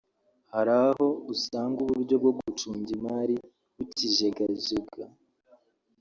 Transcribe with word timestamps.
Hari 0.53 0.71
aho 0.83 1.05
usanga 1.33 1.77
uburyo 1.85 2.15
bwo 2.21 2.31
gucunga 2.39 2.89
imali 2.97 3.35
bukijegajega 3.75 5.03